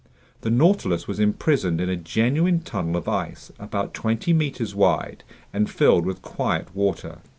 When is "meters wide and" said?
4.33-5.69